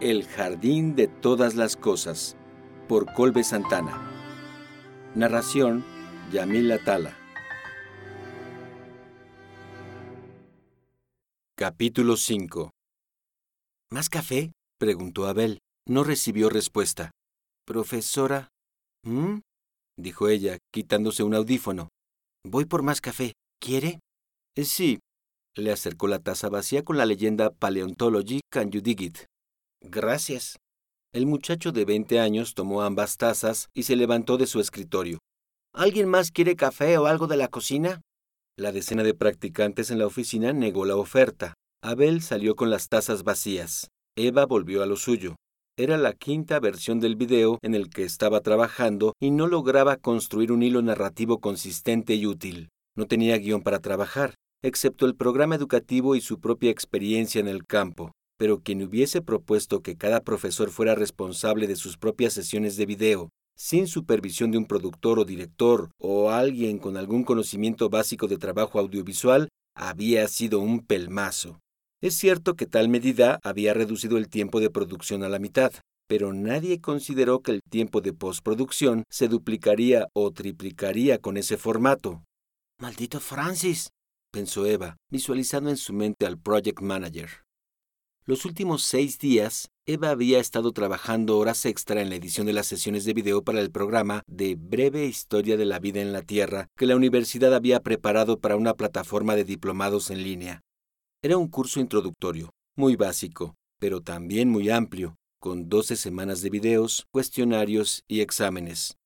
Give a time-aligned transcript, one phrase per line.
[0.00, 2.36] El jardín de todas las cosas,
[2.88, 4.10] por Colbe Santana.
[5.14, 5.84] Narración,
[6.32, 7.16] Yamil Atala.
[11.56, 12.72] Capítulo 5
[13.92, 14.50] ¿Más café?
[14.80, 15.60] preguntó Abel.
[15.88, 17.12] No recibió respuesta.
[17.64, 18.48] Profesora.
[19.04, 19.38] ¿Mm?
[19.96, 21.88] dijo ella, quitándose un audífono.
[22.44, 23.34] Voy por más café.
[23.60, 24.00] ¿Quiere?
[24.56, 24.98] Eh, sí.
[25.54, 29.18] Le acercó la taza vacía con la leyenda Paleontology Can You Dig It?
[29.90, 30.58] Gracias.
[31.12, 35.18] El muchacho de 20 años tomó ambas tazas y se levantó de su escritorio.
[35.74, 38.00] ¿Alguien más quiere café o algo de la cocina?
[38.56, 41.54] La decena de practicantes en la oficina negó la oferta.
[41.82, 43.88] Abel salió con las tazas vacías.
[44.16, 45.36] Eva volvió a lo suyo.
[45.76, 50.50] Era la quinta versión del video en el que estaba trabajando y no lograba construir
[50.50, 52.70] un hilo narrativo consistente y útil.
[52.96, 57.66] No tenía guion para trabajar, excepto el programa educativo y su propia experiencia en el
[57.66, 58.12] campo
[58.44, 63.30] pero quien hubiese propuesto que cada profesor fuera responsable de sus propias sesiones de video,
[63.56, 68.78] sin supervisión de un productor o director o alguien con algún conocimiento básico de trabajo
[68.78, 71.58] audiovisual, había sido un pelmazo.
[72.02, 75.72] Es cierto que tal medida había reducido el tiempo de producción a la mitad,
[76.06, 82.22] pero nadie consideró que el tiempo de postproducción se duplicaría o triplicaría con ese formato.
[82.78, 83.88] Maldito Francis,
[84.30, 87.43] pensó Eva, visualizando en su mente al project manager.
[88.26, 92.66] Los últimos seis días, Eva había estado trabajando horas extra en la edición de las
[92.66, 96.68] sesiones de video para el programa de Breve Historia de la Vida en la Tierra
[96.74, 100.62] que la universidad había preparado para una plataforma de diplomados en línea.
[101.22, 107.04] Era un curso introductorio, muy básico, pero también muy amplio, con 12 semanas de videos,
[107.12, 108.96] cuestionarios y exámenes.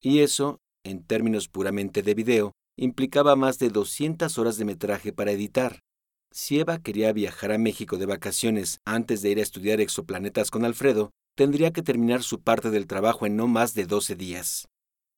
[0.00, 5.32] Y eso, en términos puramente de video, implicaba más de 200 horas de metraje para
[5.32, 5.80] editar.
[6.30, 10.64] Si Eva quería viajar a México de vacaciones antes de ir a estudiar exoplanetas con
[10.64, 14.68] Alfredo, tendría que terminar su parte del trabajo en no más de 12 días.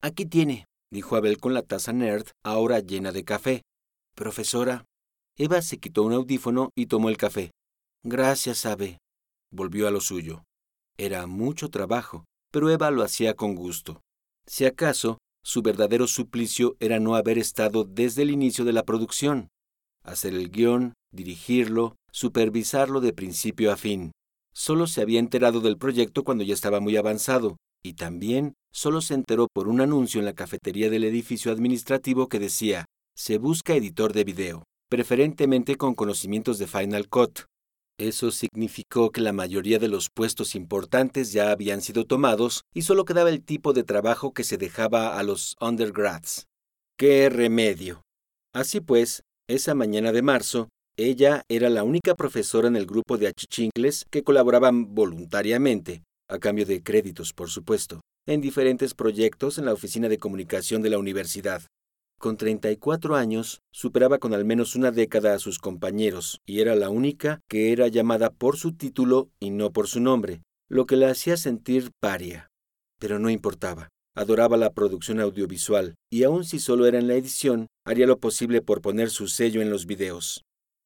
[0.00, 3.62] Aquí tiene, dijo Abel con la taza nerd, ahora llena de café.
[4.14, 4.84] Profesora.
[5.36, 7.50] Eva se quitó un audífono y tomó el café.
[8.04, 8.98] Gracias, Abe.
[9.50, 10.44] Volvió a lo suyo.
[10.98, 14.00] Era mucho trabajo, pero Eva lo hacía con gusto.
[14.46, 19.48] Si acaso, su verdadero suplicio era no haber estado desde el inicio de la producción
[20.02, 24.12] hacer el guion, dirigirlo, supervisarlo de principio a fin.
[24.52, 29.14] Solo se había enterado del proyecto cuando ya estaba muy avanzado, y también solo se
[29.14, 32.84] enteró por un anuncio en la cafetería del edificio administrativo que decía,
[33.16, 37.40] se busca editor de video, preferentemente con conocimientos de Final Cut.
[37.98, 43.04] Eso significó que la mayoría de los puestos importantes ya habían sido tomados y solo
[43.04, 46.46] quedaba el tipo de trabajo que se dejaba a los undergrads.
[46.96, 48.02] ¡Qué remedio!
[48.54, 50.68] Así pues, esa mañana de marzo,
[51.08, 56.66] ella era la única profesora en el grupo de achichincles que colaboraban voluntariamente, a cambio
[56.66, 61.62] de créditos, por supuesto, en diferentes proyectos en la oficina de comunicación de la universidad.
[62.18, 66.90] Con 34 años, superaba con al menos una década a sus compañeros y era la
[66.90, 71.08] única que era llamada por su título y no por su nombre, lo que la
[71.08, 72.48] hacía sentir paria.
[72.98, 73.88] Pero no importaba.
[74.14, 78.60] Adoraba la producción audiovisual y aun si solo era en la edición, haría lo posible
[78.60, 80.42] por poner su sello en los videos.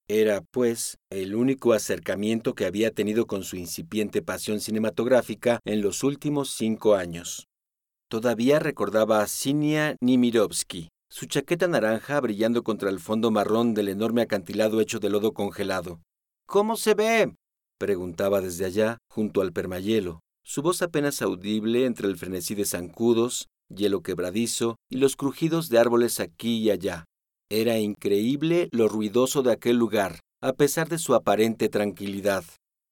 [0.08, 6.04] Era, pues, el único acercamiento que había tenido con su incipiente pasión cinematográfica en los
[6.04, 7.48] últimos cinco años.
[8.10, 14.20] Todavía recordaba a Sinia Nimirovsky, su chaqueta naranja brillando contra el fondo marrón del enorme
[14.20, 16.02] acantilado hecho de lodo congelado.
[16.46, 17.34] ¿Cómo se ve?
[17.78, 23.46] preguntaba desde allá, junto al permayelo, su voz apenas audible entre el frenesí de zancudos,
[23.74, 27.04] hielo quebradizo y los crujidos de árboles aquí y allá.
[27.50, 32.44] Era increíble lo ruidoso de aquel lugar, a pesar de su aparente tranquilidad.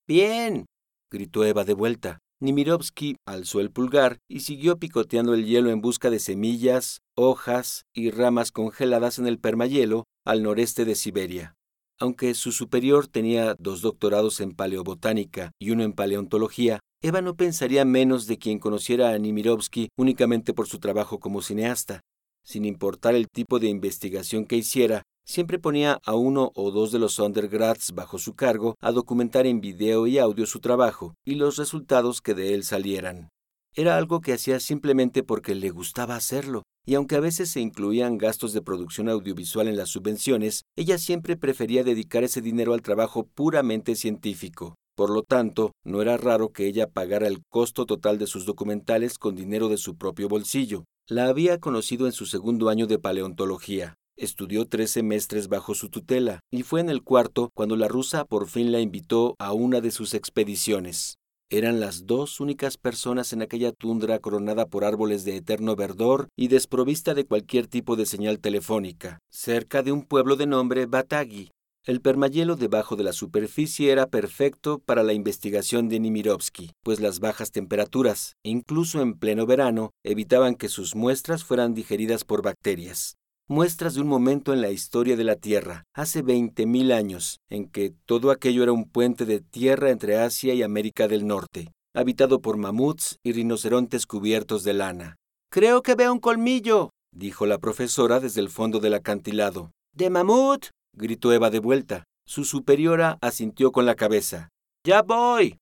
[0.07, 0.67] Bien,
[1.11, 2.19] gritó Eva de vuelta.
[2.41, 8.11] Nimirovsky alzó el pulgar y siguió picoteando el hielo en busca de semillas, hojas y
[8.11, 11.55] ramas congeladas en el permahielo al noreste de Siberia.
[12.01, 17.85] Aunque su superior tenía dos doctorados en paleobotánica y uno en paleontología, Eva no pensaría
[17.85, 22.01] menos de quien conociera a Nimirovsky únicamente por su trabajo como cineasta.
[22.45, 26.99] Sin importar el tipo de investigación que hiciera, siempre ponía a uno o dos de
[26.99, 31.57] los undergrads bajo su cargo a documentar en video y audio su trabajo y los
[31.57, 33.29] resultados que de él salieran.
[33.75, 38.19] Era algo que hacía simplemente porque le gustaba hacerlo, y aunque a veces se incluían
[38.19, 43.25] gastos de producción audiovisual en las subvenciones, ella siempre prefería dedicar ese dinero al trabajo
[43.25, 44.75] puramente científico.
[44.95, 49.17] Por lo tanto, no era raro que ella pagara el costo total de sus documentales
[49.17, 50.85] con dinero de su propio bolsillo.
[51.13, 53.99] La había conocido en su segundo año de paleontología.
[54.17, 58.49] Estudió tres semestres bajo su tutela y fue en el cuarto cuando la rusa por
[58.49, 61.19] fin la invitó a una de sus expediciones.
[61.51, 66.49] Eran las dos únicas personas en aquella tundra coronada por árboles de eterno verdor y
[66.49, 71.51] desprovista de cualquier tipo de señal telefónica, cerca de un pueblo de nombre Batagi.
[71.85, 77.19] El permahielo debajo de la superficie era perfecto para la investigación de Nimirovsky, pues las
[77.19, 83.17] bajas temperaturas, incluso en pleno verano, evitaban que sus muestras fueran digeridas por bacterias
[83.53, 87.93] muestras de un momento en la historia de la Tierra, hace 20.000 años, en que
[88.07, 92.57] todo aquello era un puente de tierra entre Asia y América del Norte, habitado por
[92.57, 95.17] mamuts y rinocerontes cubiertos de lana.
[95.51, 99.71] Creo que veo un colmillo, dijo la profesora desde el fondo del acantilado.
[99.95, 100.69] ¿De mamut?
[100.95, 102.05] Gritó Eva de vuelta.
[102.27, 104.49] Su superiora asintió con la cabeza.
[104.85, 105.59] Ya voy.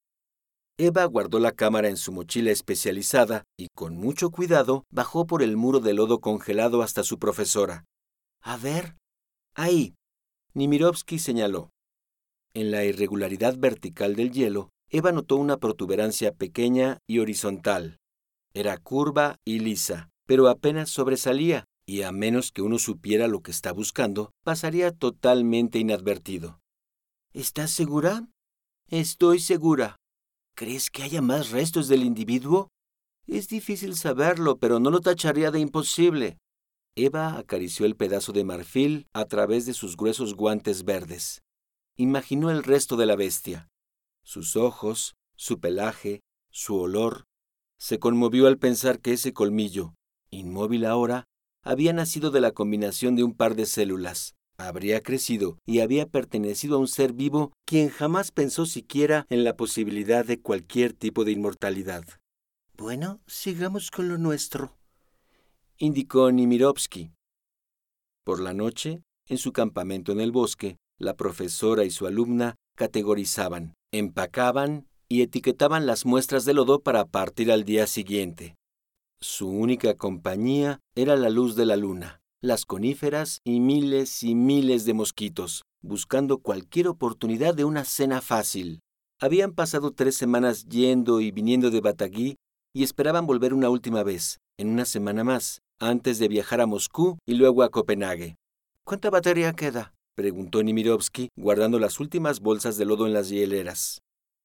[0.78, 5.56] Eva guardó la cámara en su mochila especializada y con mucho cuidado bajó por el
[5.56, 7.84] muro de lodo congelado hasta su profesora.
[8.42, 8.96] A ver.
[9.54, 9.94] Ahí.
[10.54, 11.70] Nimirovsky señaló.
[12.54, 17.98] En la irregularidad vertical del hielo, Eva notó una protuberancia pequeña y horizontal.
[18.54, 23.50] Era curva y lisa, pero apenas sobresalía, y a menos que uno supiera lo que
[23.50, 26.60] está buscando, pasaría totalmente inadvertido.
[27.32, 28.28] ¿Estás segura?
[28.88, 29.96] Estoy segura,
[30.60, 32.68] ¿Crees que haya más restos del individuo?
[33.26, 36.36] Es difícil saberlo, pero no lo tacharía de imposible.
[36.96, 41.40] Eva acarició el pedazo de marfil a través de sus gruesos guantes verdes.
[41.96, 43.68] Imaginó el resto de la bestia.
[44.22, 46.20] Sus ojos, su pelaje,
[46.50, 47.24] su olor.
[47.78, 49.94] Se conmovió al pensar que ese colmillo,
[50.30, 51.24] inmóvil ahora,
[51.62, 56.76] había nacido de la combinación de un par de células, habría crecido y había pertenecido
[56.76, 61.32] a un ser vivo quien jamás pensó siquiera en la posibilidad de cualquier tipo de
[61.32, 62.04] inmortalidad.
[62.76, 64.76] Bueno, sigamos con lo nuestro,
[65.78, 67.12] indicó Nimirovsky.
[68.24, 73.74] Por la noche, en su campamento en el bosque, la profesora y su alumna categorizaban,
[73.92, 78.56] empacaban y etiquetaban las muestras de lodo para partir al día siguiente.
[79.22, 84.86] Su única compañía era la luz de la luna las coníferas y miles y miles
[84.86, 88.80] de mosquitos, buscando cualquier oportunidad de una cena fácil.
[89.20, 92.36] Habían pasado tres semanas yendo y viniendo de Batagui
[92.74, 97.18] y esperaban volver una última vez, en una semana más, antes de viajar a Moscú
[97.26, 98.36] y luego a Copenhague.
[98.86, 99.92] ¿Cuánta batería queda?
[100.16, 104.00] preguntó Nimirovsky, guardando las últimas bolsas de lodo en las hieleras.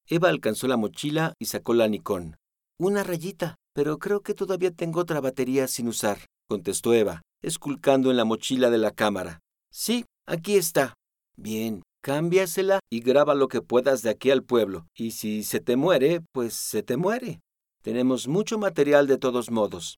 [0.07, 2.35] Eva alcanzó la mochila y sacó la Nikon.
[2.77, 8.15] Una rayita, pero creo que todavía tengo otra batería sin usar, contestó Eva, esculcando en
[8.15, 9.41] la mochila de la cámara.
[9.69, 10.93] Sí, aquí está.
[11.35, 14.87] Bien, cámbiasela y graba lo que puedas de aquí al pueblo.
[14.95, 17.41] Y si se te muere, pues se te muere.
[17.83, 19.97] Tenemos mucho material de todos modos.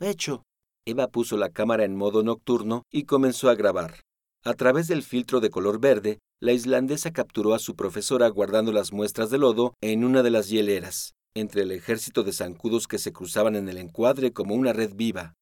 [0.00, 0.42] Hecho.
[0.86, 4.00] Eva puso la cámara en modo nocturno y comenzó a grabar.
[4.42, 8.90] A través del filtro de color verde, la islandesa capturó a su profesora guardando las
[8.90, 13.12] muestras de lodo en una de las hieleras, entre el ejército de zancudos que se
[13.12, 15.34] cruzaban en el encuadre como una red viva.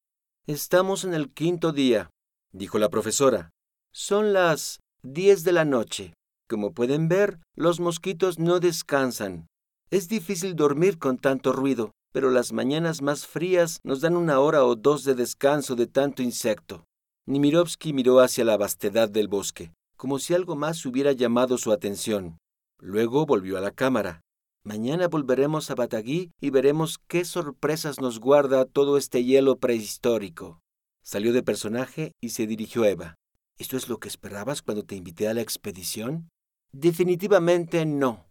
[0.45, 2.09] Estamos en el quinto día,
[2.51, 3.49] dijo la profesora.
[3.91, 6.13] Son las diez de la noche.
[6.47, 9.47] Como pueden ver, los mosquitos no descansan.
[9.89, 14.63] Es difícil dormir con tanto ruido, pero las mañanas más frías nos dan una hora
[14.63, 16.85] o dos de descanso de tanto insecto.
[17.25, 22.37] Nimirovsky miró hacia la vastedad del bosque, como si algo más hubiera llamado su atención.
[22.79, 24.21] Luego volvió a la cámara.
[24.67, 30.59] Mañana volveremos a Batagui y veremos qué sorpresas nos guarda todo este hielo prehistórico.
[31.01, 33.15] Salió de personaje y se dirigió a Eva.
[33.57, 36.27] ¿Esto es lo que esperabas cuando te invité a la expedición?
[36.73, 38.25] Definitivamente no,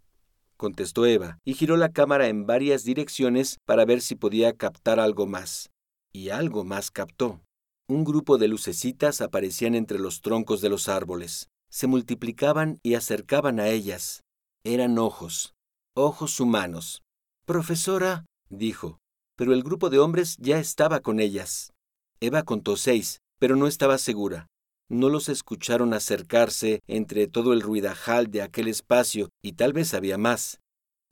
[0.58, 5.24] contestó Eva, y giró la cámara en varias direcciones para ver si podía captar algo
[5.24, 5.70] más.
[6.12, 7.40] Y algo más captó.
[7.88, 11.48] Un grupo de lucecitas aparecían entre los troncos de los árboles.
[11.70, 14.20] Se multiplicaban y acercaban a ellas.
[14.64, 15.55] Eran ojos,
[15.96, 17.02] ojos humanos.
[17.46, 18.98] Profesora, dijo,
[19.34, 21.72] pero el grupo de hombres ya estaba con ellas.
[22.20, 24.46] Eva contó seis, pero no estaba segura.
[24.88, 30.18] No los escucharon acercarse entre todo el ruidajal de aquel espacio, y tal vez había
[30.18, 30.60] más.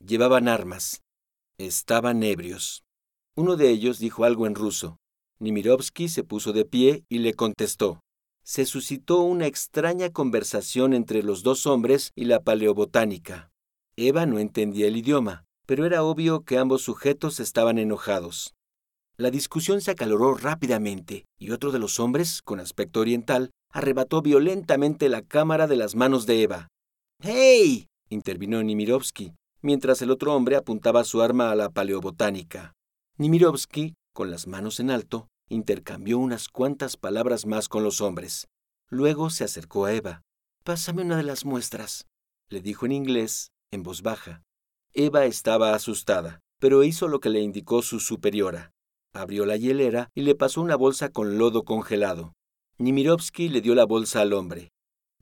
[0.05, 1.00] Llevaban armas.
[1.59, 2.85] Estaban ebrios.
[3.37, 4.99] Uno de ellos dijo algo en ruso.
[5.41, 8.00] Nimirovsky se puso de pie y le contestó.
[8.45, 13.50] Se suscitó una extraña conversación entre los dos hombres y la paleobotánica.
[13.96, 18.54] Eva no entendía el idioma, pero era obvio que ambos sujetos estaban enojados.
[19.16, 25.08] La discusión se acaloró rápidamente y otro de los hombres, con aspecto oriental, arrebató violentamente
[25.08, 26.68] la cámara de las manos de Eva.
[27.20, 27.86] ¡Hey!
[28.08, 29.32] intervino Nimirovsky,
[29.62, 32.72] mientras el otro hombre apuntaba su arma a la paleobotánica.
[33.16, 38.48] Nimirovsky, con las manos en alto, intercambió unas cuantas palabras más con los hombres.
[38.90, 40.22] Luego se acercó a Eva.
[40.64, 42.06] Pásame una de las muestras,
[42.48, 44.43] le dijo en inglés en voz baja.
[44.93, 48.73] Eva estaba asustada, pero hizo lo que le indicó su superiora.
[49.12, 52.33] Abrió la hielera y le pasó una bolsa con lodo congelado.
[52.78, 54.71] Nimirovsky le dio la bolsa al hombre.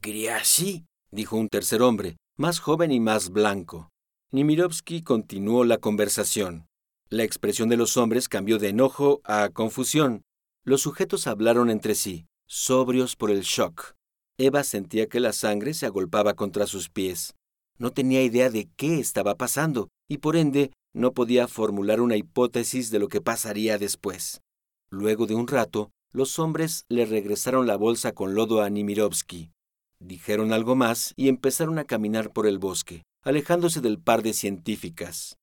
[0.01, 3.91] Griasí, dijo un tercer hombre, más joven y más blanco.
[4.31, 6.67] Nimirovsky continuó la conversación.
[7.11, 10.23] La expresión de los hombres cambió de enojo a confusión.
[10.65, 13.95] Los sujetos hablaron entre sí, sobrios por el shock.
[14.39, 17.35] Eva sentía que la sangre se agolpaba contra sus pies.
[17.83, 22.93] No tenía idea de qué estaba pasando y por ende no podía formular una hipótesis
[22.93, 24.41] de lo que pasaría después.
[24.89, 29.51] Luego de un rato, los hombres le regresaron la bolsa con lodo a Nimirovsky.
[29.99, 35.35] Dijeron algo más y empezaron a caminar por el bosque, alejándose del par de científicas.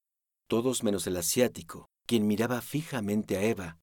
[0.48, 3.80] Todos menos el asiático, quien miraba fijamente a Eva.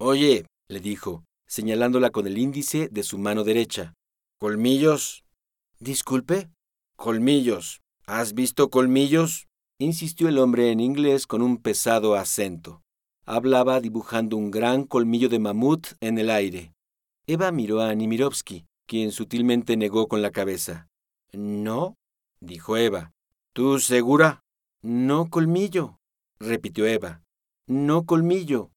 [0.00, 3.92] Oye, le dijo, señalándola con el índice de su mano derecha.
[4.38, 5.24] ¿Colmillos?
[5.78, 6.48] Disculpe.
[6.96, 7.82] Colmillos.
[8.08, 9.48] ¿Has visto colmillos?
[9.78, 12.80] insistió el hombre en inglés con un pesado acento.
[13.26, 16.72] Hablaba dibujando un gran colmillo de mamut en el aire.
[17.26, 20.88] Eva miró a Nimirovsky, quien sutilmente negó con la cabeza.
[21.34, 21.96] No,
[22.40, 23.12] dijo Eva.
[23.52, 24.40] ¿Tú segura?
[24.80, 25.98] No colmillo,
[26.40, 27.22] repitió Eva.
[27.66, 28.70] No colmillo.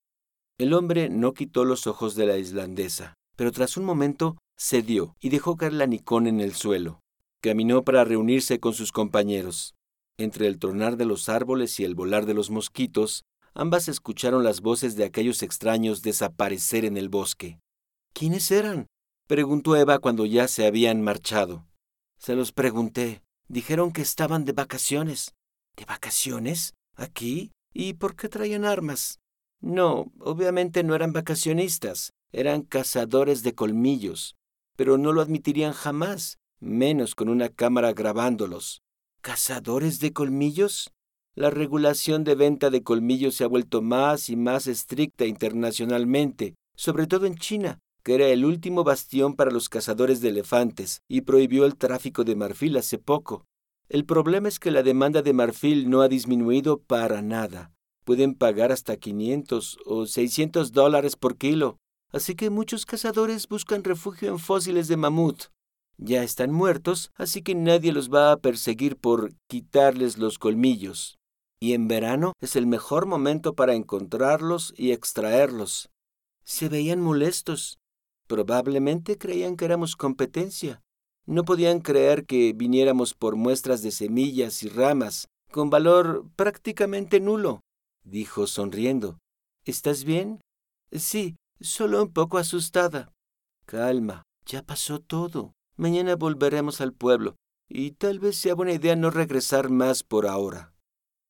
[0.57, 5.29] El hombre no quitó los ojos de la islandesa, pero tras un momento cedió y
[5.29, 7.00] dejó caer la nicón en el suelo.
[7.41, 9.74] Caminó para reunirse con sus compañeros.
[10.17, 13.24] Entre el tronar de los árboles y el volar de los mosquitos,
[13.55, 17.60] ambas escucharon las voces de aquellos extraños desaparecer en el bosque.
[18.13, 18.86] ¿Quiénes eran?
[19.27, 21.65] preguntó Eva cuando ya se habían marchado.
[22.19, 23.24] Se los pregunté.
[23.48, 25.33] Dijeron que estaban de vacaciones.
[25.75, 26.75] ¿De vacaciones?
[26.95, 27.51] ¿Aquí?
[27.74, 29.19] ¿Y por qué traían armas?
[29.62, 34.36] No, obviamente no eran vacacionistas, eran cazadores de colmillos,
[34.75, 38.82] pero no lo admitirían jamás, menos con una cámara grabándolos.
[39.22, 40.91] ¿Cazadores de colmillos?
[41.36, 47.08] La regulación de venta de colmillos se ha vuelto más y más estricta internacionalmente, sobre
[47.08, 51.65] todo en China, que era el último bastión para los cazadores de elefantes y prohibió
[51.65, 53.46] el tráfico de marfil hace poco.
[53.89, 57.72] El problema es que la demanda de marfil no ha disminuido para nada.
[58.03, 61.77] Pueden pagar hasta 500 o 600 dólares por kilo,
[62.12, 65.44] así que muchos cazadores buscan refugio en fósiles de mamut.
[66.03, 71.20] Ya están muertos, así que nadie los va a perseguir por quitarles los colmillos.
[71.62, 75.91] Y en verano es el mejor momento para encontrarlos y extraerlos.
[76.43, 77.77] Se veían molestos.
[78.27, 80.81] Probablemente creían que éramos competencia.
[81.27, 87.62] No podían creer que viniéramos por muestras de semillas y ramas, con valor prácticamente nulo,
[88.03, 89.20] dijo sonriendo.
[89.65, 90.41] ¿Estás bien?
[90.91, 93.13] Sí, solo un poco asustada.
[93.67, 95.53] Calma, ya pasó todo.
[95.81, 100.75] Mañana volveremos al pueblo, y tal vez sea buena idea no regresar más por ahora.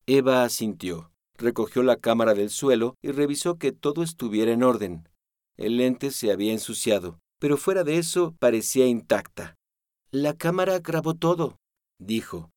[0.08, 5.08] Eva asintió, recogió la cámara del suelo y revisó que todo estuviera en orden.
[5.55, 9.55] El lente se había ensuciado, pero fuera de eso parecía intacta.
[10.12, 11.55] La cámara grabó todo,
[11.98, 12.50] dijo.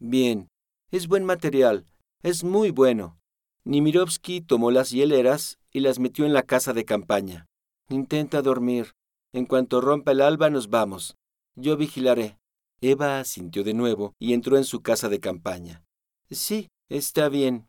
[0.00, 0.48] Bien,
[0.90, 1.86] es buen material,
[2.24, 3.16] es muy bueno.
[3.62, 7.46] Nimirovsky tomó las hieleras y las metió en la casa de campaña.
[7.88, 8.90] Intenta dormir.
[9.32, 11.17] En cuanto rompa el alba nos vamos.
[11.60, 12.38] Yo vigilaré.
[12.80, 15.82] Eva asintió de nuevo y entró en su casa de campaña.
[16.30, 17.66] Sí, está bien.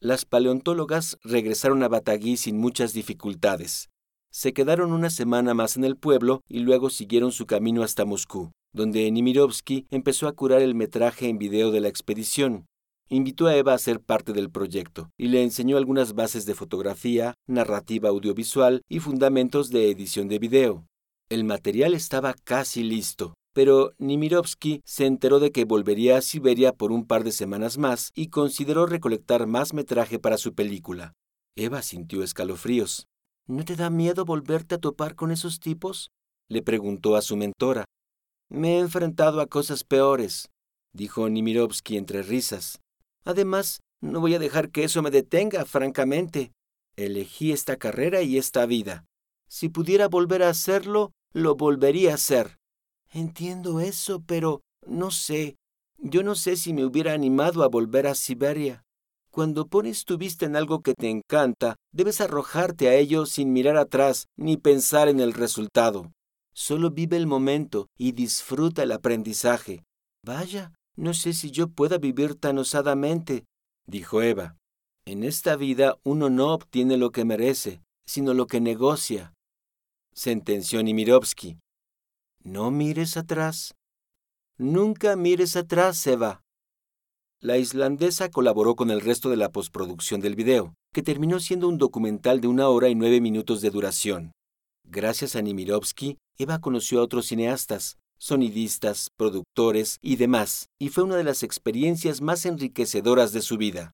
[0.00, 3.90] Las paleontólogas regresaron a Batagui sin muchas dificultades.
[4.32, 8.50] Se quedaron una semana más en el pueblo y luego siguieron su camino hasta Moscú,
[8.72, 12.66] donde Nimirovsky empezó a curar el metraje en video de la expedición.
[13.08, 17.34] Invitó a Eva a ser parte del proyecto y le enseñó algunas bases de fotografía,
[17.46, 20.87] narrativa audiovisual y fundamentos de edición de video.
[21.30, 26.90] El material estaba casi listo, pero Nimirovsky se enteró de que volvería a Siberia por
[26.90, 31.12] un par de semanas más y consideró recolectar más metraje para su película.
[31.54, 33.08] Eva sintió escalofríos.
[33.46, 36.10] ¿No te da miedo volverte a topar con esos tipos?
[36.48, 37.84] le preguntó a su mentora.
[38.48, 40.48] Me he enfrentado a cosas peores,
[40.94, 42.80] dijo Nimirovsky entre risas.
[43.24, 46.52] Además, no voy a dejar que eso me detenga, francamente.
[46.96, 49.04] Elegí esta carrera y esta vida.
[49.46, 52.58] Si pudiera volver a hacerlo, lo volvería a hacer.
[53.10, 55.56] Entiendo eso, pero no sé.
[55.98, 58.82] Yo no sé si me hubiera animado a volver a Siberia.
[59.30, 63.76] Cuando pones tu vista en algo que te encanta, debes arrojarte a ello sin mirar
[63.76, 66.12] atrás ni pensar en el resultado.
[66.54, 69.84] Solo vive el momento y disfruta el aprendizaje.
[70.24, 73.44] Vaya, no sé si yo pueda vivir tan osadamente,
[73.86, 74.56] dijo Eva.
[75.04, 79.34] En esta vida uno no obtiene lo que merece, sino lo que negocia
[80.18, 81.60] sentenció Nimirovsky.
[82.42, 83.76] No mires atrás.
[84.58, 86.42] Nunca mires atrás, Eva.
[87.40, 91.78] la islandesa colaboró con el resto de la postproducción del video, que terminó siendo un
[91.78, 94.32] documental de una hora y nueve minutos de duración.
[94.84, 101.14] Gracias a Nimirovsky, Eva conoció a otros cineastas, sonidistas, productores y demás, y fue una
[101.14, 103.92] de las experiencias más enriquecedoras de su vida.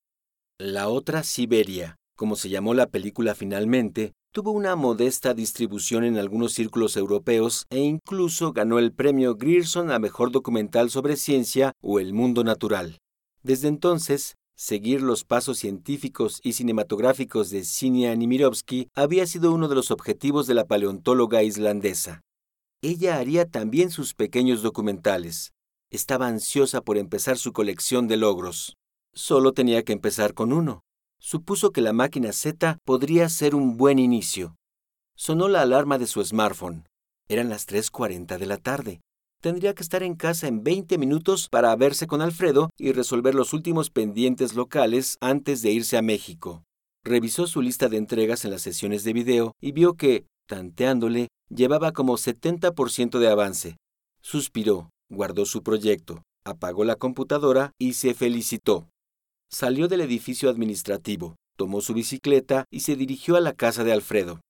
[0.59, 6.55] La otra Siberia, como se llamó la película finalmente, tuvo una modesta distribución en algunos
[6.55, 12.15] círculos europeos e incluso ganó el premio Grierson a Mejor Documental sobre Ciencia o El
[12.15, 12.99] Mundo Natural.
[13.45, 19.77] Desde entonces, seguir los pasos científicos y cinematográficos de Sinia Nimirovsky había sido uno de
[19.77, 22.21] los objetivos de la paleontóloga islandesa.
[22.83, 25.53] Ella haría también sus pequeños documentales.
[25.93, 28.77] Estaba ansiosa por empezar su colección de logros.
[29.13, 30.84] Solo tenía que empezar con uno
[31.25, 34.57] supuso que la máquina Z podría ser un buen inicio.
[35.17, 36.85] Sonó la alarma de su smartphone.
[37.29, 39.01] Eran las 3.40 de la tarde.
[39.41, 43.55] Tendría que estar en casa en 20 minutos para verse con Alfredo y resolver los
[43.55, 46.63] últimos pendientes locales antes de irse a México.
[47.03, 51.93] Revisó su lista de entregas en las sesiones de video y vio que, tanteándole, llevaba
[51.93, 53.77] como 70% de avance.
[54.21, 58.89] Suspiró, guardó su proyecto, apagó la computadora y se felicitó.
[59.51, 64.41] Salió del edificio administrativo, tomó su bicicleta y se dirigió a la casa de Alfredo.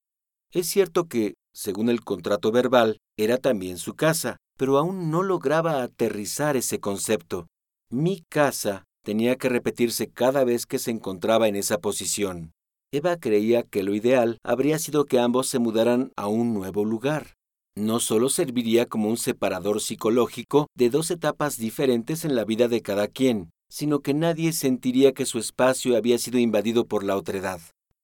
[0.52, 5.82] Es cierto que, según el contrato verbal, era también su casa, pero aún no lograba
[5.82, 7.46] aterrizar ese concepto.
[7.90, 12.52] Mi casa tenía que repetirse cada vez que se encontraba en esa posición.
[12.92, 17.34] Eva creía que lo ideal habría sido que ambos se mudaran a un nuevo lugar.
[17.76, 22.82] No solo serviría como un separador psicológico de dos etapas diferentes en la vida de
[22.82, 27.60] cada quien, sino que nadie sentiría que su espacio había sido invadido por la otredad.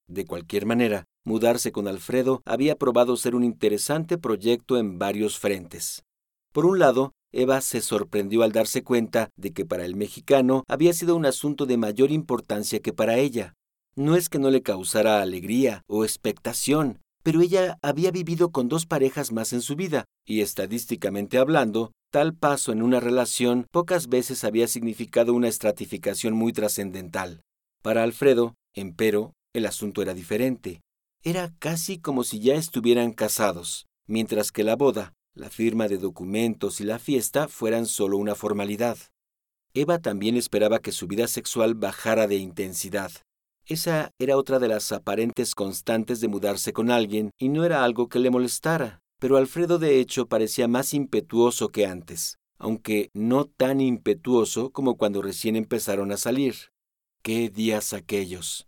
[0.08, 6.02] De cualquier manera, mudarse con Alfredo había probado ser un interesante proyecto en varios frentes.
[6.52, 10.92] Por un lado, Eva se sorprendió al darse cuenta de que para el mexicano había
[10.92, 13.54] sido un asunto de mayor importancia que para ella.
[13.94, 18.86] No es que no le causara alegría o expectación, pero ella había vivido con dos
[18.86, 24.42] parejas más en su vida, y estadísticamente hablando, Tal paso en una relación pocas veces
[24.42, 27.42] había significado una estratificación muy trascendental.
[27.82, 30.80] Para Alfredo, empero, el asunto era diferente.
[31.22, 36.80] Era casi como si ya estuvieran casados, mientras que la boda, la firma de documentos
[36.80, 38.98] y la fiesta fueran solo una formalidad.
[39.72, 43.12] Eva también esperaba que su vida sexual bajara de intensidad.
[43.66, 48.08] Esa era otra de las aparentes constantes de mudarse con alguien y no era algo
[48.08, 53.80] que le molestara pero Alfredo de hecho parecía más impetuoso que antes, aunque no tan
[53.80, 56.56] impetuoso como cuando recién empezaron a salir.
[57.22, 58.66] ¡Qué días aquellos!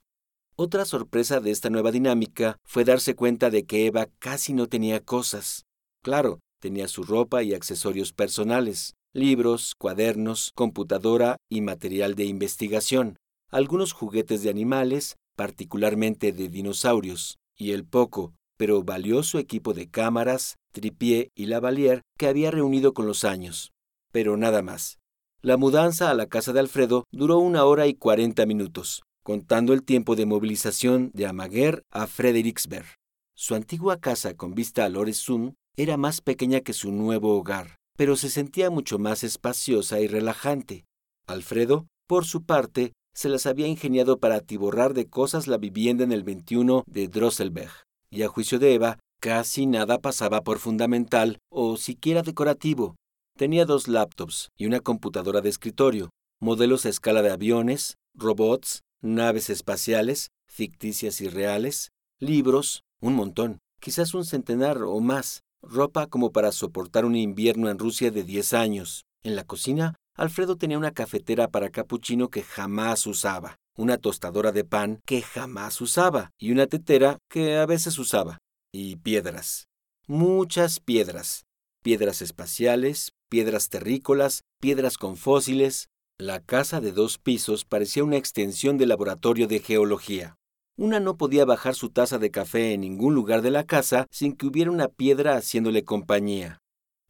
[0.54, 5.00] Otra sorpresa de esta nueva dinámica fue darse cuenta de que Eva casi no tenía
[5.00, 5.64] cosas.
[6.04, 13.16] Claro, tenía su ropa y accesorios personales, libros, cuadernos, computadora y material de investigación,
[13.48, 20.56] algunos juguetes de animales, particularmente de dinosaurios, y el poco, pero valioso equipo de cámaras,
[20.70, 23.72] tripié y lavalier que había reunido con los años.
[24.12, 25.00] Pero nada más.
[25.40, 29.82] La mudanza a la casa de Alfredo duró una hora y cuarenta minutos, contando el
[29.82, 32.86] tiempo de movilización de Amaguer a Frederiksberg.
[33.34, 38.14] Su antigua casa con vista al Oresund era más pequeña que su nuevo hogar, pero
[38.14, 40.84] se sentía mucho más espaciosa y relajante.
[41.26, 46.12] Alfredo, por su parte, se las había ingeniado para atiborrar de cosas la vivienda en
[46.12, 47.72] el 21 de Drosselberg
[48.12, 52.94] y a juicio de Eva, casi nada pasaba por fundamental o siquiera decorativo.
[53.38, 59.48] Tenía dos laptops y una computadora de escritorio, modelos a escala de aviones, robots, naves
[59.48, 61.88] espaciales, ficticias y reales,
[62.20, 67.78] libros, un montón, quizás un centenar o más, ropa como para soportar un invierno en
[67.78, 69.04] Rusia de 10 años.
[69.22, 74.64] En la cocina, Alfredo tenía una cafetera para capuchino que jamás usaba una tostadora de
[74.64, 78.38] pan que jamás usaba y una tetera que a veces usaba.
[78.72, 79.66] Y piedras.
[80.06, 81.44] Muchas piedras.
[81.82, 85.88] Piedras espaciales, piedras terrícolas, piedras con fósiles.
[86.18, 90.36] La casa de dos pisos parecía una extensión del laboratorio de geología.
[90.76, 94.34] Una no podía bajar su taza de café en ningún lugar de la casa sin
[94.36, 96.60] que hubiera una piedra haciéndole compañía.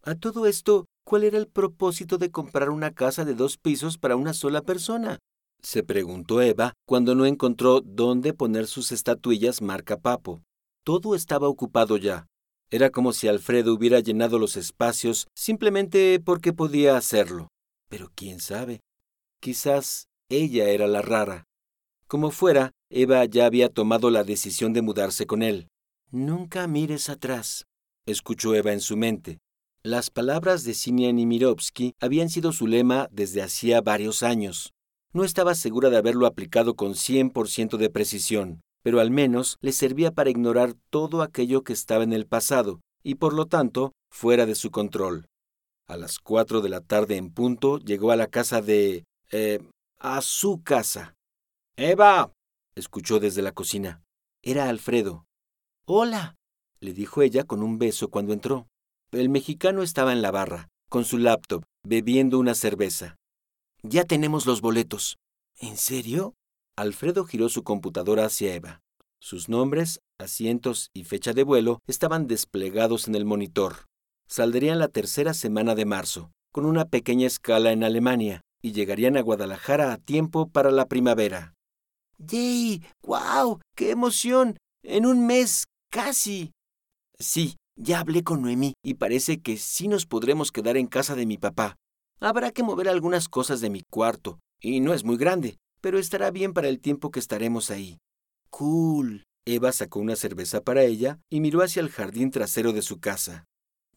[0.02, 4.16] A todo esto, ¿cuál era el propósito de comprar una casa de dos pisos para
[4.16, 5.18] una sola persona?
[5.62, 10.42] Se preguntó Eva cuando no encontró dónde poner sus estatuillas marca papo.
[10.84, 12.26] Todo estaba ocupado ya.
[12.70, 17.48] Era como si Alfredo hubiera llenado los espacios simplemente porque podía hacerlo.
[17.88, 18.80] Pero quién sabe.
[19.40, 21.44] Quizás ella era la rara.
[22.06, 25.68] Como fuera, Eva ya había tomado la decisión de mudarse con él.
[26.10, 27.64] Nunca mires atrás,
[28.06, 29.38] escuchó Eva en su mente.
[29.82, 34.72] Las palabras de Sinia Nimirovsky habían sido su lema desde hacía varios años.
[35.14, 40.10] No estaba segura de haberlo aplicado con 100% de precisión, pero al menos le servía
[40.12, 44.54] para ignorar todo aquello que estaba en el pasado y por lo tanto fuera de
[44.54, 45.26] su control.
[45.86, 49.04] A las cuatro de la tarde en punto llegó a la casa de...
[49.30, 49.60] Eh,
[49.98, 51.14] a su casa.
[51.76, 52.32] Eva.
[52.74, 54.02] escuchó desde la cocina.
[54.42, 55.26] Era Alfredo.
[55.84, 56.36] Hola,
[56.80, 58.66] le dijo ella con un beso cuando entró.
[59.12, 63.16] El mexicano estaba en la barra, con su laptop, bebiendo una cerveza.
[63.84, 65.18] Ya tenemos los boletos.
[65.58, 66.34] ¿En serio?
[66.76, 68.80] Alfredo giró su computadora hacia Eva.
[69.20, 73.86] Sus nombres, asientos y fecha de vuelo estaban desplegados en el monitor.
[74.28, 79.20] Saldrían la tercera semana de marzo, con una pequeña escala en Alemania, y llegarían a
[79.20, 81.54] Guadalajara a tiempo para la primavera.
[82.18, 82.84] ¡Yay!
[83.02, 83.60] ¡Guau!
[83.76, 84.56] ¡Qué emoción!
[84.84, 86.52] En un mes, casi.
[87.18, 91.26] Sí, ya hablé con Noemí y parece que sí nos podremos quedar en casa de
[91.26, 91.76] mi papá.
[92.24, 96.30] Habrá que mover algunas cosas de mi cuarto, y no es muy grande, pero estará
[96.30, 97.98] bien para el tiempo que estaremos ahí.
[98.48, 99.24] Cool.
[99.44, 103.44] Eva sacó una cerveza para ella y miró hacia el jardín trasero de su casa.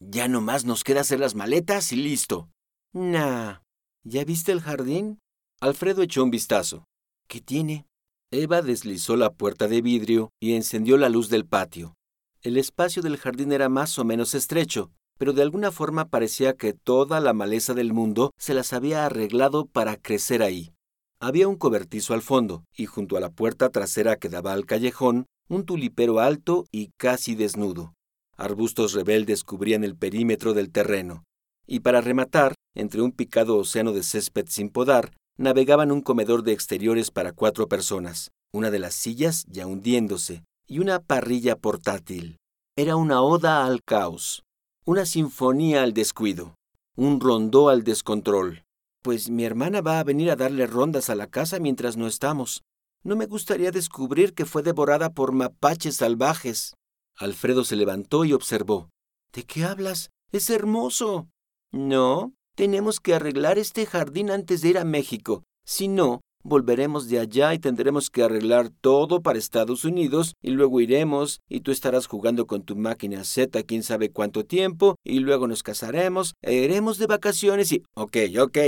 [0.00, 2.50] Ya nomás nos queda hacer las maletas y listo.
[2.92, 3.60] Nah.
[4.02, 5.20] ¿Ya viste el jardín?
[5.60, 6.84] Alfredo echó un vistazo.
[7.28, 7.86] ¿Qué tiene?
[8.32, 11.94] Eva deslizó la puerta de vidrio y encendió la luz del patio.
[12.42, 16.72] El espacio del jardín era más o menos estrecho, pero de alguna forma parecía que
[16.72, 20.72] toda la maleza del mundo se las había arreglado para crecer ahí.
[21.20, 25.26] Había un cobertizo al fondo, y junto a la puerta trasera que daba al callejón,
[25.48, 27.94] un tulipero alto y casi desnudo.
[28.36, 31.24] Arbustos rebeldes cubrían el perímetro del terreno.
[31.66, 36.52] Y para rematar, entre un picado océano de césped sin podar, navegaban un comedor de
[36.52, 42.36] exteriores para cuatro personas, una de las sillas ya hundiéndose, y una parrilla portátil.
[42.76, 44.42] Era una oda al caos,
[44.86, 46.54] una sinfonía al descuido,
[46.94, 48.62] un rondó al descontrol.
[49.02, 52.62] Pues mi hermana va a venir a darle rondas a la casa mientras no estamos.
[53.02, 56.74] No me gustaría descubrir que fue devorada por mapaches salvajes.
[57.16, 58.88] Alfredo se levantó y observó.
[59.32, 60.10] ¿De qué hablas?
[60.30, 61.26] Es hermoso.
[61.72, 65.42] No, tenemos que arreglar este jardín antes de ir a México.
[65.64, 70.80] Si no, volveremos de allá y tendremos que arreglar todo para Estados Unidos y luego
[70.80, 75.48] iremos y tú estarás jugando con tu máquina Z quién sabe cuánto tiempo y luego
[75.48, 77.82] nos casaremos e iremos de vacaciones y...
[77.94, 78.58] Ok, ok,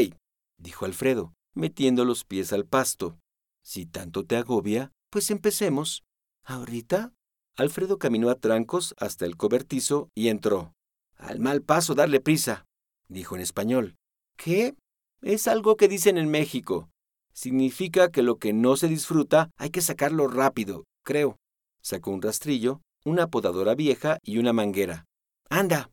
[0.59, 3.19] dijo Alfredo, metiendo los pies al pasto.
[3.63, 6.03] Si tanto te agobia, pues empecemos.
[6.45, 7.13] ¿Ahorita?
[7.57, 10.73] Alfredo caminó a trancos hasta el cobertizo y entró.
[11.17, 12.65] Al mal paso darle prisa,
[13.09, 13.97] dijo en español.
[14.37, 14.75] ¿Qué?
[15.23, 16.89] Es algo que dicen en México.
[17.39, 21.37] Significa que lo que no se disfruta hay que sacarlo rápido, creo.
[21.81, 25.05] Sacó un rastrillo, una podadora vieja y una manguera.
[25.49, 25.91] Anda.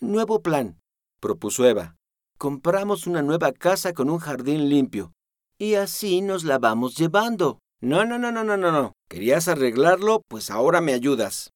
[0.00, 0.78] Nuevo plan,
[1.20, 1.96] propuso Eva
[2.42, 5.12] compramos una nueva casa con un jardín limpio.
[5.58, 7.60] Y así nos la vamos llevando.
[7.80, 8.94] No, no, no, no, no, no, no.
[9.08, 10.22] ¿Querías arreglarlo?
[10.26, 11.52] Pues ahora me ayudas.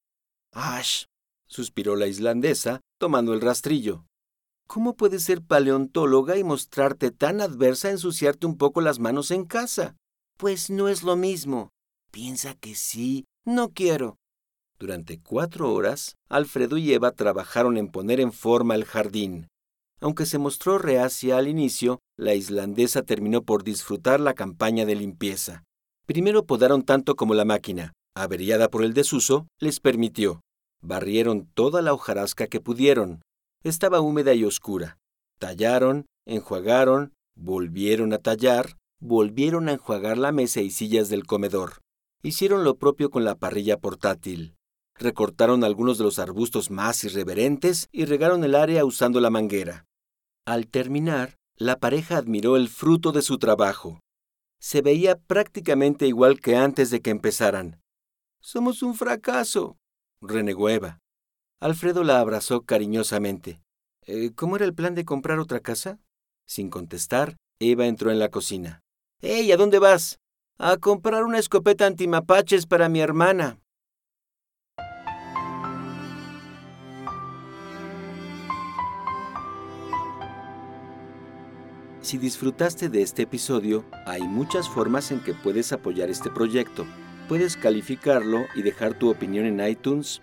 [0.52, 1.06] Ash,
[1.48, 4.05] suspiró la islandesa, tomando el rastrillo.
[4.66, 9.44] ¿Cómo puedes ser paleontóloga y mostrarte tan adversa a ensuciarte un poco las manos en
[9.44, 9.96] casa?
[10.36, 11.70] Pues no es lo mismo.
[12.10, 13.24] Piensa que sí.
[13.44, 14.16] No quiero.
[14.78, 19.46] Durante cuatro horas, Alfredo y Eva trabajaron en poner en forma el jardín.
[20.00, 25.64] Aunque se mostró reacia al inicio, la islandesa terminó por disfrutar la campaña de limpieza.
[26.06, 30.40] Primero podaron tanto como la máquina, averiada por el desuso, les permitió.
[30.82, 33.22] Barrieron toda la hojarasca que pudieron.
[33.66, 34.96] Estaba húmeda y oscura.
[35.40, 41.80] Tallaron, enjuagaron, volvieron a tallar, volvieron a enjuagar la mesa y sillas del comedor.
[42.22, 44.54] Hicieron lo propio con la parrilla portátil.
[44.94, 49.84] Recortaron algunos de los arbustos más irreverentes y regaron el área usando la manguera.
[50.44, 53.98] Al terminar, la pareja admiró el fruto de su trabajo.
[54.60, 57.80] Se veía prácticamente igual que antes de que empezaran.
[58.40, 59.76] Somos un fracaso,
[60.20, 61.00] renegó Eva.
[61.60, 63.62] Alfredo la abrazó cariñosamente.
[64.02, 65.98] Eh, ¿Cómo era el plan de comprar otra casa?
[66.46, 68.82] Sin contestar, Eva entró en la cocina.
[69.22, 69.50] ¡Ey!
[69.52, 70.18] ¿A dónde vas?
[70.58, 73.58] A comprar una escopeta antimapaches para mi hermana.
[82.02, 86.86] Si disfrutaste de este episodio, hay muchas formas en que puedes apoyar este proyecto.
[87.28, 90.22] Puedes calificarlo y dejar tu opinión en iTunes,